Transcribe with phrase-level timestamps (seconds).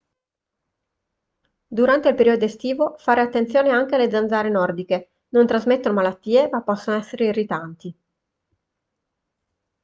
[1.79, 6.97] durante il periodo estivo fare attenzione anche alle zanzare nordiche non trasmettono malattie ma possono
[6.97, 7.95] essere irritanti